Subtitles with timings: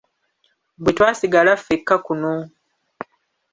[0.81, 2.33] Bwe twasigala fekka kuno.